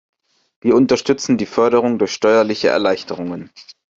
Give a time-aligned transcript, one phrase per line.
[0.61, 3.51] Wir unterstützen die Förderung durch steuerliche Erleichterungen.